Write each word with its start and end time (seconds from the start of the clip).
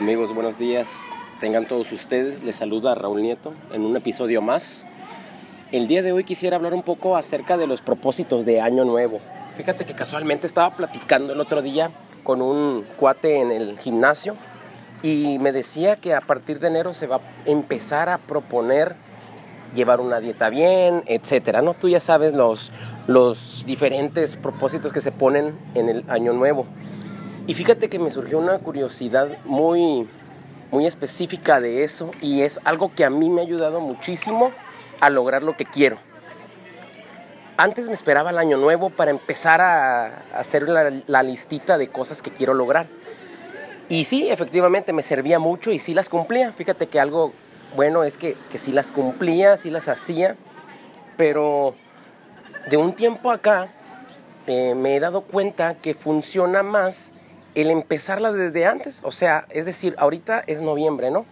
Amigos, 0.00 0.34
buenos 0.34 0.56
días. 0.56 0.88
Tengan 1.40 1.66
todos 1.66 1.92
ustedes. 1.92 2.42
Les 2.42 2.56
saluda 2.56 2.94
Raúl 2.94 3.20
Nieto 3.20 3.52
en 3.70 3.82
un 3.82 3.94
episodio 3.98 4.40
más. 4.40 4.86
El 5.72 5.88
día 5.88 6.00
de 6.00 6.10
hoy 6.10 6.24
quisiera 6.24 6.56
hablar 6.56 6.72
un 6.72 6.82
poco 6.82 7.18
acerca 7.18 7.58
de 7.58 7.66
los 7.66 7.82
propósitos 7.82 8.46
de 8.46 8.62
Año 8.62 8.86
Nuevo. 8.86 9.20
Fíjate 9.56 9.84
que 9.84 9.92
casualmente 9.92 10.46
estaba 10.46 10.74
platicando 10.74 11.34
el 11.34 11.40
otro 11.40 11.60
día 11.60 11.90
con 12.24 12.40
un 12.40 12.86
cuate 12.96 13.42
en 13.42 13.52
el 13.52 13.78
gimnasio 13.78 14.36
y 15.02 15.38
me 15.38 15.52
decía 15.52 15.96
que 15.96 16.14
a 16.14 16.22
partir 16.22 16.60
de 16.60 16.68
enero 16.68 16.94
se 16.94 17.06
va 17.06 17.16
a 17.16 17.20
empezar 17.44 18.08
a 18.08 18.16
proponer 18.16 18.96
llevar 19.74 20.00
una 20.00 20.18
dieta 20.20 20.48
bien, 20.48 21.02
etcétera, 21.04 21.60
¿no? 21.60 21.74
Tú 21.74 21.90
ya 21.90 22.00
sabes 22.00 22.32
los, 22.32 22.72
los 23.06 23.64
diferentes 23.66 24.36
propósitos 24.36 24.94
que 24.94 25.02
se 25.02 25.12
ponen 25.12 25.58
en 25.74 25.90
el 25.90 26.04
año 26.08 26.32
nuevo. 26.32 26.64
Y 27.50 27.54
fíjate 27.54 27.88
que 27.88 27.98
me 27.98 28.12
surgió 28.12 28.38
una 28.38 28.60
curiosidad 28.60 29.26
muy, 29.44 30.08
muy 30.70 30.86
específica 30.86 31.60
de 31.60 31.82
eso 31.82 32.12
y 32.20 32.42
es 32.42 32.60
algo 32.62 32.92
que 32.94 33.04
a 33.04 33.10
mí 33.10 33.28
me 33.28 33.40
ha 33.40 33.44
ayudado 33.44 33.80
muchísimo 33.80 34.52
a 35.00 35.10
lograr 35.10 35.42
lo 35.42 35.56
que 35.56 35.64
quiero. 35.64 35.98
Antes 37.56 37.88
me 37.88 37.94
esperaba 37.94 38.30
el 38.30 38.38
año 38.38 38.56
nuevo 38.56 38.88
para 38.88 39.10
empezar 39.10 39.60
a 39.60 40.22
hacer 40.32 40.68
la, 40.68 41.22
listita 41.24 41.76
de 41.76 41.88
cosas 41.88 42.22
que 42.22 42.30
quiero 42.30 42.54
lograr. 42.54 42.86
Y 43.88 44.04
sí, 44.04 44.30
efectivamente 44.30 44.92
me 44.92 45.02
servía 45.02 45.40
mucho 45.40 45.72
y 45.72 45.80
sí 45.80 45.92
las 45.92 46.08
cumplía. 46.08 46.52
Fíjate 46.52 46.86
que 46.86 47.00
algo 47.00 47.32
bueno 47.74 48.04
es 48.04 48.16
que, 48.16 48.36
que 48.52 48.58
sí 48.58 48.70
las 48.70 48.92
cumplía, 48.92 49.56
sí 49.56 49.70
las 49.70 49.88
hacía, 49.88 50.36
pero 51.16 51.74
de 52.70 52.76
un 52.76 52.92
tiempo 52.92 53.32
acá 53.32 53.72
eh, 54.46 54.76
me 54.76 54.94
he 54.94 55.00
dado 55.00 55.22
cuenta 55.22 55.74
que 55.74 55.94
funciona 55.94 56.62
más 56.62 57.12
el 57.54 57.70
empezarlas 57.70 58.34
desde 58.34 58.66
antes, 58.66 59.00
o 59.02 59.12
sea, 59.12 59.46
es 59.50 59.64
decir, 59.64 59.94
ahorita 59.98 60.42
es 60.46 60.60
noviembre, 60.60 61.10
¿no? 61.10 61.26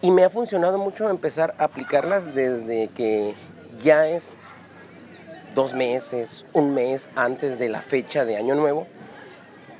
Y 0.00 0.10
me 0.10 0.24
ha 0.24 0.30
funcionado 0.30 0.78
mucho 0.78 1.08
empezar 1.08 1.54
a 1.58 1.64
aplicarlas 1.64 2.34
desde 2.34 2.88
que 2.88 3.34
ya 3.82 4.06
es 4.06 4.38
dos 5.54 5.74
meses, 5.74 6.44
un 6.52 6.74
mes 6.74 7.08
antes 7.14 7.58
de 7.58 7.68
la 7.68 7.80
fecha 7.80 8.24
de 8.24 8.36
Año 8.36 8.54
Nuevo, 8.54 8.86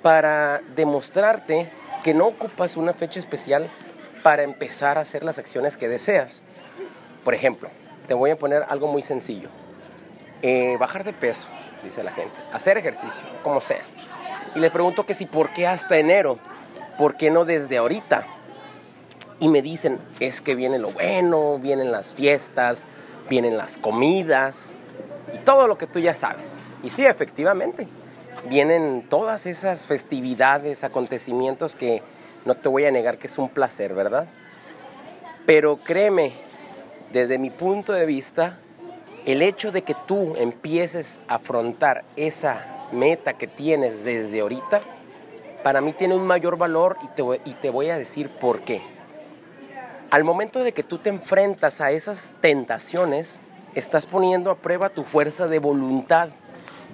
para 0.02 0.60
demostrarte 0.76 1.70
que 2.02 2.14
no 2.14 2.26
ocupas 2.26 2.76
una 2.76 2.92
fecha 2.92 3.18
especial 3.18 3.68
para 4.22 4.42
empezar 4.42 4.98
a 4.98 5.02
hacer 5.02 5.24
las 5.24 5.38
acciones 5.38 5.76
que 5.76 5.88
deseas. 5.88 6.42
Por 7.24 7.34
ejemplo, 7.34 7.68
te 8.06 8.14
voy 8.14 8.30
a 8.30 8.38
poner 8.38 8.64
algo 8.68 8.86
muy 8.86 9.02
sencillo. 9.02 9.48
Eh, 10.42 10.76
bajar 10.78 11.04
de 11.04 11.12
peso, 11.12 11.48
dice 11.82 12.02
la 12.02 12.12
gente. 12.12 12.34
Hacer 12.52 12.76
ejercicio, 12.76 13.22
como 13.42 13.60
sea. 13.60 13.82
Y 14.54 14.60
le 14.60 14.70
pregunto 14.70 15.04
que 15.04 15.14
si, 15.14 15.26
¿por 15.26 15.52
qué 15.52 15.66
hasta 15.66 15.98
enero? 15.98 16.38
¿Por 16.96 17.16
qué 17.16 17.30
no 17.30 17.44
desde 17.44 17.76
ahorita? 17.76 18.26
Y 19.40 19.48
me 19.48 19.62
dicen, 19.62 19.98
es 20.20 20.40
que 20.40 20.54
viene 20.54 20.78
lo 20.78 20.90
bueno, 20.90 21.58
vienen 21.58 21.90
las 21.90 22.14
fiestas, 22.14 22.86
vienen 23.28 23.56
las 23.56 23.78
comidas 23.78 24.72
y 25.34 25.38
todo 25.38 25.66
lo 25.66 25.76
que 25.76 25.86
tú 25.86 25.98
ya 25.98 26.14
sabes. 26.14 26.60
Y 26.84 26.90
sí, 26.90 27.04
efectivamente, 27.04 27.88
vienen 28.48 29.06
todas 29.08 29.46
esas 29.46 29.86
festividades, 29.86 30.84
acontecimientos 30.84 31.74
que 31.74 32.02
no 32.44 32.54
te 32.54 32.68
voy 32.68 32.84
a 32.84 32.90
negar 32.90 33.18
que 33.18 33.26
es 33.26 33.38
un 33.38 33.48
placer, 33.48 33.94
¿verdad? 33.94 34.28
Pero 35.46 35.78
créeme, 35.78 36.32
desde 37.12 37.38
mi 37.38 37.50
punto 37.50 37.92
de 37.92 38.06
vista, 38.06 38.58
el 39.26 39.42
hecho 39.42 39.72
de 39.72 39.82
que 39.82 39.96
tú 40.06 40.36
empieces 40.36 41.20
a 41.26 41.36
afrontar 41.36 42.04
esa 42.16 42.73
meta 42.94 43.34
que 43.34 43.46
tienes 43.46 44.04
desde 44.04 44.40
ahorita, 44.40 44.80
para 45.62 45.80
mí 45.80 45.92
tiene 45.92 46.14
un 46.14 46.26
mayor 46.26 46.56
valor 46.56 46.96
y 47.02 47.08
te, 47.08 47.22
y 47.44 47.54
te 47.54 47.70
voy 47.70 47.90
a 47.90 47.98
decir 47.98 48.28
por 48.28 48.60
qué. 48.60 48.82
Al 50.10 50.24
momento 50.24 50.62
de 50.62 50.72
que 50.72 50.82
tú 50.82 50.98
te 50.98 51.10
enfrentas 51.10 51.80
a 51.80 51.90
esas 51.90 52.32
tentaciones, 52.40 53.38
estás 53.74 54.06
poniendo 54.06 54.50
a 54.50 54.56
prueba 54.56 54.88
tu 54.88 55.04
fuerza 55.04 55.46
de 55.48 55.58
voluntad 55.58 56.28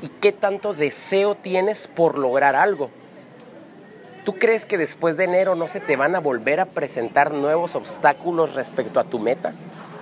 y 0.03 0.09
qué 0.09 0.33
tanto 0.33 0.73
deseo 0.73 1.35
tienes 1.35 1.87
por 1.87 2.19
lograr 2.19 2.57
algo. 2.57 2.91
¿Tú 4.25 4.39
crees 4.39 4.67
que 4.67 4.79
después 4.79 5.17
de 5.17 5.25
enero 5.25 5.55
no 5.55 5.67
se 5.67 5.81
te 5.81 5.97
van 5.97 6.15
a 6.15 6.21
volver 6.21 6.61
a 6.61 6.67
presentar 6.67 7.33
nuevos 7.33 7.75
obstáculos 7.75 8.55
respecto 8.55 9.01
a 9.01 9.05
tu 9.05 9.19
meta? 9.19 9.53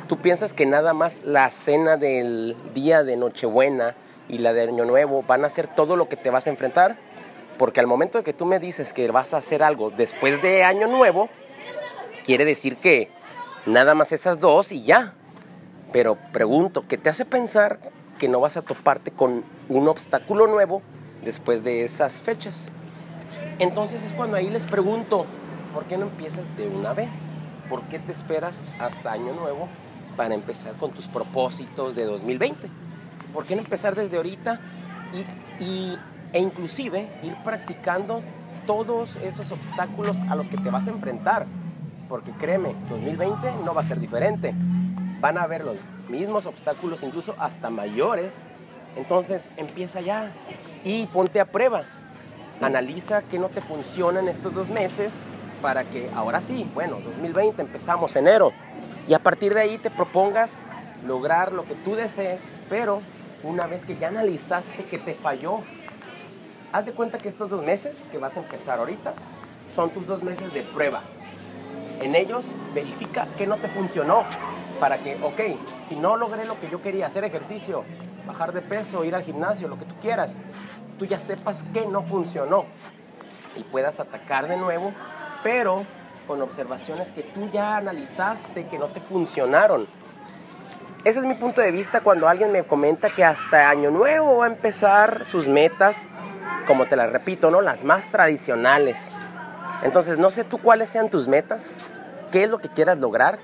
¿Tú 0.09 0.19
piensas 0.19 0.54
que 0.54 0.66
nada 0.66 0.92
más 0.92 1.22
la 1.25 1.50
cena 1.50 1.97
del 1.97 2.56
día 2.75 3.04
de 3.04 3.16
Nochebuena, 3.16 3.94
y 4.28 4.39
la 4.39 4.53
de 4.53 4.62
Año 4.62 4.84
Nuevo 4.84 5.22
van 5.22 5.44
a 5.44 5.50
ser 5.50 5.66
todo 5.66 5.97
lo 5.97 6.09
que 6.09 6.16
te 6.16 6.31
vas 6.31 6.47
a 6.47 6.50
enfrentar. 6.50 6.97
Porque 7.59 7.81
al 7.81 7.87
momento 7.87 8.19
de 8.19 8.25
que 8.25 8.33
tú 8.33 8.44
me 8.44 8.61
dices 8.61 8.93
que 8.93 9.11
vas 9.11 9.34
a 9.34 9.39
hacer 9.39 9.62
algo 9.62 9.91
después 9.91 10.41
de 10.43 10.62
Año 10.62 10.87
Nuevo, 10.87 11.28
quiere 12.25 12.44
decir 12.44 12.77
que 12.77 13.11
nada 13.66 13.94
más 13.94 14.12
esas 14.12 14.39
dos 14.39 14.71
y 14.71 14.84
ya. 14.84 15.15
Pero 15.93 16.16
pregunto, 16.33 16.84
¿qué 16.87 16.99
te 16.99 17.09
hace 17.09 17.25
pensar 17.25 17.81
que 18.19 18.28
no 18.28 18.41
vas 18.41 18.56
a 18.56 18.62
toparte 18.62 19.11
con 19.11 19.44
un 19.69 19.89
obstáculo 19.89 20.47
nuevo 20.47 20.83
después 21.25 21.65
de 21.65 21.84
esas 21.84 22.21
fechas? 22.21 22.69
Entonces 23.59 24.05
es 24.05 24.12
cuando 24.12 24.37
ahí 24.37 24.50
les 24.50 24.66
pregunto, 24.66 25.27
¿por 25.75 25.84
qué 25.84 25.97
no 25.97 26.05
empiezas 26.05 26.56
de 26.56 26.69
una 26.69 26.93
vez? 26.93 27.09
¿Por 27.69 27.83
qué 27.84 27.99
te 27.99 28.12
esperas 28.12 28.62
hasta 28.78 29.12
Año 29.12 29.33
Nuevo 29.33 29.69
para 30.16 30.34
empezar 30.34 30.75
con 30.75 30.91
tus 30.91 31.06
propósitos 31.06 31.95
de 31.95 32.05
2020? 32.05 32.69
¿Por 33.33 33.44
qué 33.44 33.55
no 33.55 33.62
empezar 33.62 33.94
desde 33.94 34.16
ahorita 34.16 34.61
y, 35.61 35.97
e 36.33 36.41
inclusive 36.41 37.09
ir 37.22 37.34
practicando 37.43 38.22
todos 38.66 39.16
esos 39.16 39.50
obstáculos 39.50 40.19
a 40.28 40.37
los 40.37 40.49
que 40.49 40.56
te 40.59 40.71
vas 40.71 40.87
a 40.87 40.91
enfrentar? 40.91 41.47
Porque 42.09 42.33
créeme, 42.33 42.75
2020 42.91 43.53
no 43.65 43.75
va 43.75 43.83
a 43.83 43.84
ser 43.84 44.00
diferente. 44.00 44.55
Van 45.21 45.37
a 45.39 45.43
haber 45.43 45.65
los 45.65 45.77
mismos 46.09 46.47
obstáculos, 46.47 47.03
incluso 47.03 47.34
hasta 47.39 47.71
mayores. 47.71 48.44
Entonces 48.97 49.50
empieza 49.56 50.00
ya 50.00 50.33
y 50.84 51.06
ponte 51.06 51.41
a 51.41 51.47
prueba. 51.47 51.83
Analiza 52.60 53.22
qué 53.22 53.39
no 53.39 53.49
te 53.49 53.60
funciona 53.60 54.21
en 54.21 54.28
estos 54.28 54.55
dos 54.55 54.69
meses 54.69 55.25
para 55.62 55.84
que 55.84 56.10
ahora 56.15 56.41
sí, 56.41 56.69
bueno, 56.75 56.99
2020 57.05 57.62
empezamos 57.62 58.15
enero 58.16 58.53
y 59.09 59.15
a 59.15 59.19
partir 59.19 59.55
de 59.55 59.60
ahí 59.60 59.78
te 59.78 59.91
propongas 59.91 60.59
lograr 61.06 61.53
lo 61.53 61.65
que 61.65 61.75
tú 61.75 61.95
desees, 61.95 62.41
pero 62.69 63.00
una 63.43 63.66
vez 63.66 63.84
que 63.84 63.97
ya 63.97 64.09
analizaste 64.09 64.84
que 64.84 64.99
te 64.99 65.15
falló, 65.15 65.60
haz 66.72 66.87
de 66.87 66.93
cuenta 66.93 67.19
que 67.19 67.28
estos 67.28 67.50
dos 67.50 67.62
meses 67.62 68.06
que 68.10 68.19
vas 68.19 68.37
a 68.37 68.41
empezar 68.41 68.78
ahorita 68.78 69.15
son 69.75 69.91
tus 69.91 70.06
dos 70.06 70.22
meses 70.22 70.53
de 70.53 70.62
prueba. 70.62 71.03
En 72.00 72.15
ellos 72.15 72.53
verifica 72.75 73.27
qué 73.37 73.47
no 73.47 73.56
te 73.56 73.69
funcionó 73.69 74.25
para 74.81 74.98
que, 74.98 75.16
ok, 75.22 75.41
si 75.87 75.97
no 75.97 76.16
logré 76.16 76.44
lo 76.44 76.59
que 76.60 76.71
yo 76.71 76.81
quería, 76.81 77.06
hacer 77.06 77.25
ejercicio, 77.25 77.84
bajar 78.27 78.53
de 78.53 78.62
peso, 78.62 79.04
ir 79.04 79.15
al 79.15 79.22
gimnasio, 79.22 79.69
lo 79.69 79.78
que 79.78 79.84
tú 79.84 79.94
quieras, 80.00 80.37
tú 80.98 81.04
ya 81.04 81.19
sepas 81.19 81.65
qué 81.72 81.87
no 81.87 82.03
funcionó 82.03 82.66
y 83.56 83.62
puedas 83.65 83.98
atacar 83.98 84.48
de 84.48 84.56
nuevo, 84.56 84.93
pero 85.43 85.84
con 86.27 86.43
observaciones 86.43 87.10
que 87.10 87.22
tú 87.22 87.48
ya 87.50 87.77
analizaste 87.77 88.66
que 88.66 88.78
no 88.78 88.87
te 88.87 89.00
funcionaron 89.00 89.88
ese 91.08 91.20
es 91.20 91.24
mi 91.24 91.36
punto 91.36 91.62
de 91.62 91.72
vista 91.72 92.02
cuando 92.02 92.28
alguien 92.28 92.52
me 92.52 92.64
comenta 92.64 93.08
que 93.08 93.24
hasta 93.24 93.70
Año 93.70 93.91
Nuevo 93.91 94.36
va 94.36 94.44
a 94.44 94.48
empezar 94.48 95.24
sus 95.24 95.48
metas, 95.48 96.06
como 96.66 96.84
te 96.84 96.96
las 96.96 97.10
repito, 97.10 97.50
¿no? 97.50 97.62
Las 97.62 97.82
más 97.82 98.10
tradicionales. 98.10 99.12
Entonces, 99.82 100.18
no 100.18 100.30
sé 100.30 100.44
tú 100.44 100.58
cuáles 100.58 100.91
sean 100.91 101.08
tus 101.08 101.26
metas, 101.26 101.72
qué 102.30 102.44
es 102.44 102.50
lo 102.50 102.58
que 102.58 102.68
quieras 102.68 102.98
lograr. 102.98 103.38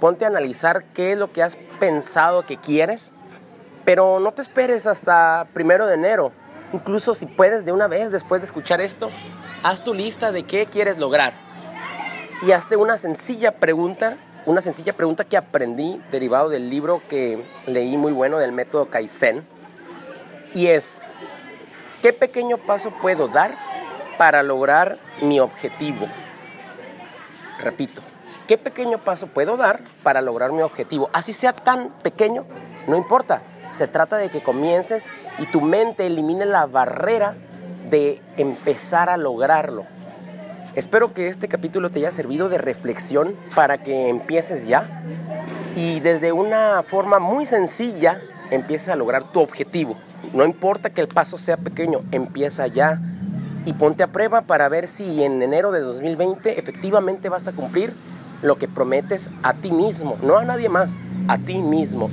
Ponte 0.00 0.24
a 0.24 0.28
analizar 0.28 0.82
qué 0.92 1.12
es 1.12 1.18
lo 1.18 1.30
que 1.30 1.44
has 1.44 1.54
pensado 1.78 2.44
que 2.44 2.56
quieres, 2.56 3.12
pero 3.84 4.18
no 4.18 4.32
te 4.32 4.42
esperes 4.42 4.88
hasta 4.88 5.46
primero 5.52 5.86
de 5.86 5.94
enero. 5.94 6.32
Incluso 6.72 7.14
si 7.14 7.26
puedes 7.26 7.64
de 7.64 7.70
una 7.70 7.86
vez 7.86 8.10
después 8.10 8.40
de 8.40 8.46
escuchar 8.46 8.80
esto, 8.80 9.10
haz 9.62 9.84
tu 9.84 9.94
lista 9.94 10.32
de 10.32 10.42
qué 10.42 10.66
quieres 10.66 10.98
lograr. 10.98 11.34
Y 12.42 12.50
hazte 12.50 12.74
una 12.74 12.98
sencilla 12.98 13.52
pregunta 13.52 14.16
una 14.46 14.60
sencilla 14.60 14.92
pregunta 14.92 15.24
que 15.24 15.36
aprendí 15.36 16.00
derivado 16.10 16.48
del 16.48 16.70
libro 16.70 17.02
que 17.08 17.44
leí 17.66 17.96
muy 17.96 18.12
bueno 18.12 18.38
del 18.38 18.52
método 18.52 18.86
Kaizen. 18.86 19.46
Y 20.54 20.68
es, 20.68 21.00
¿qué 22.02 22.12
pequeño 22.12 22.56
paso 22.58 22.90
puedo 23.02 23.28
dar 23.28 23.54
para 24.18 24.42
lograr 24.42 24.98
mi 25.20 25.40
objetivo? 25.40 26.06
Repito, 27.58 28.00
¿qué 28.48 28.56
pequeño 28.56 28.98
paso 28.98 29.26
puedo 29.26 29.56
dar 29.56 29.80
para 30.02 30.20
lograr 30.22 30.52
mi 30.52 30.62
objetivo? 30.62 31.10
Así 31.12 31.32
sea 31.32 31.52
tan 31.52 31.90
pequeño, 32.02 32.46
no 32.86 32.96
importa. 32.96 33.42
Se 33.70 33.86
trata 33.86 34.16
de 34.16 34.30
que 34.30 34.42
comiences 34.42 35.08
y 35.38 35.46
tu 35.46 35.60
mente 35.60 36.06
elimine 36.06 36.44
la 36.44 36.66
barrera 36.66 37.36
de 37.88 38.20
empezar 38.36 39.10
a 39.10 39.16
lograrlo. 39.16 39.84
Espero 40.76 41.12
que 41.12 41.26
este 41.26 41.48
capítulo 41.48 41.90
te 41.90 41.98
haya 41.98 42.12
servido 42.12 42.48
de 42.48 42.58
reflexión 42.58 43.34
para 43.56 43.82
que 43.82 44.08
empieces 44.08 44.68
ya 44.68 45.02
y 45.74 45.98
desde 45.98 46.30
una 46.30 46.84
forma 46.84 47.18
muy 47.18 47.44
sencilla 47.44 48.20
empieces 48.52 48.88
a 48.88 48.96
lograr 48.96 49.32
tu 49.32 49.40
objetivo. 49.40 49.96
No 50.32 50.44
importa 50.44 50.90
que 50.90 51.00
el 51.00 51.08
paso 51.08 51.38
sea 51.38 51.56
pequeño, 51.56 52.02
empieza 52.12 52.68
ya 52.68 53.00
y 53.66 53.72
ponte 53.72 54.04
a 54.04 54.12
prueba 54.12 54.42
para 54.42 54.68
ver 54.68 54.86
si 54.86 55.24
en 55.24 55.42
enero 55.42 55.72
de 55.72 55.80
2020 55.80 56.60
efectivamente 56.60 57.28
vas 57.28 57.48
a 57.48 57.52
cumplir 57.52 57.92
lo 58.40 58.56
que 58.56 58.68
prometes 58.68 59.28
a 59.42 59.54
ti 59.54 59.72
mismo, 59.72 60.18
no 60.22 60.38
a 60.38 60.44
nadie 60.44 60.68
más, 60.68 60.98
a 61.26 61.38
ti 61.38 61.58
mismo. 61.58 62.08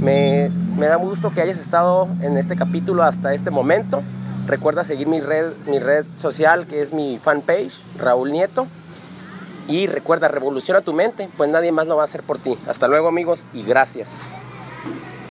Me, 0.00 0.50
me 0.76 0.86
da 0.86 0.96
gusto 0.96 1.32
que 1.32 1.40
hayas 1.40 1.58
estado 1.58 2.08
en 2.20 2.36
este 2.36 2.56
capítulo 2.56 3.02
hasta 3.02 3.32
este 3.32 3.50
momento. 3.50 4.02
Recuerda 4.46 4.84
seguir 4.84 5.06
mi 5.06 5.20
red, 5.20 5.52
mi 5.66 5.78
red 5.78 6.04
social 6.16 6.66
que 6.66 6.82
es 6.82 6.92
mi 6.92 7.18
fanpage, 7.18 7.72
Raúl 7.98 8.32
Nieto. 8.32 8.66
Y 9.68 9.86
recuerda, 9.86 10.26
revoluciona 10.28 10.80
tu 10.80 10.92
mente, 10.92 11.28
pues 11.36 11.48
nadie 11.48 11.70
más 11.70 11.86
lo 11.86 11.96
va 11.96 12.02
a 12.02 12.04
hacer 12.06 12.22
por 12.22 12.38
ti. 12.38 12.58
Hasta 12.66 12.88
luego 12.88 13.06
amigos 13.06 13.46
y 13.54 13.62
gracias. 13.62 14.36